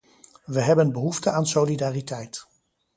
We 0.45 0.61
hebben 0.61 0.91
behoefte 0.91 1.29
aan 1.31 1.47
solidariteit. 1.47 2.45